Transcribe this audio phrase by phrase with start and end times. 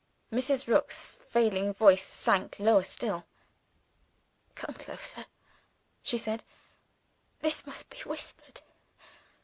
[0.31, 0.65] Mrs.
[0.67, 3.23] Rook's failing voice sank lower still.
[4.55, 5.27] "Come closer,"
[6.01, 6.43] she said,
[7.41, 8.61] "this must be whispered.